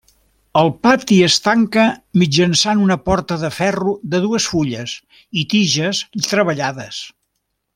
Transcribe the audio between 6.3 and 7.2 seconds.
treballades.